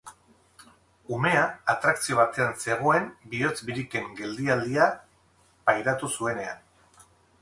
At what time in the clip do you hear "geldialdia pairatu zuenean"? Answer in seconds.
4.21-6.65